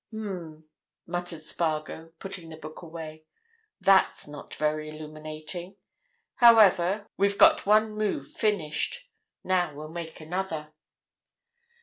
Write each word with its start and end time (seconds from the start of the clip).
"Um!" 0.11 0.65
muttered 1.05 1.43
Spargo, 1.43 2.11
putting 2.17 2.49
the 2.49 2.57
book 2.57 2.81
away. 2.81 3.25
"That's 3.79 4.27
not 4.27 4.55
very 4.55 4.89
illuminating. 4.89 5.75
However, 6.37 7.05
we've 7.17 7.37
got 7.37 7.67
one 7.67 7.91
move 7.95 8.25
finished. 8.25 9.07
Now 9.43 9.75
we'll 9.75 9.89
make 9.91 10.19
another." 10.19 10.73